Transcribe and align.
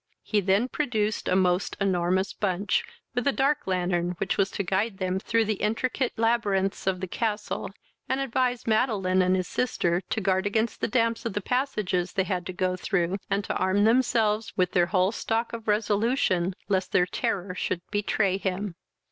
He 0.23 0.41
then 0.41 0.67
produced 0.67 1.27
a 1.27 1.35
most 1.35 1.77
enormous 1.79 2.33
bunch, 2.33 2.83
with 3.13 3.27
a 3.27 3.31
dark 3.31 3.67
lantern, 3.67 4.15
which 4.17 4.35
was 4.35 4.49
to 4.49 4.63
guide 4.63 4.97
them 4.97 5.19
through 5.19 5.45
the 5.45 5.61
intricate 5.61 6.13
labyrinths 6.17 6.87
of 6.87 7.01
the 7.01 7.07
castle, 7.07 7.69
and 8.09 8.19
advised 8.19 8.65
Madeline 8.65 9.21
and 9.21 9.35
his 9.35 9.47
sister 9.47 10.01
to 10.09 10.19
guard 10.19 10.47
against 10.47 10.81
the 10.81 10.87
damps 10.87 11.23
of 11.23 11.33
the 11.33 11.39
passages 11.39 12.13
they 12.13 12.23
had 12.23 12.47
to 12.47 12.51
go 12.53 12.75
through, 12.75 13.17
and 13.29 13.43
to 13.43 13.55
arm 13.55 13.83
themselves 13.83 14.51
with 14.57 14.71
their 14.71 14.87
whole 14.87 15.11
stock 15.11 15.53
of 15.53 15.67
resolution, 15.67 16.55
lest 16.67 16.93
their 16.93 17.05
terror 17.05 17.53
should 17.53 17.81
betray 17.91 18.39
him. 18.39 18.73